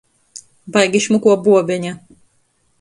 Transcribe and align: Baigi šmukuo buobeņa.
Baigi 0.77 1.03
šmukuo 1.07 1.37
buobeņa. 1.45 1.95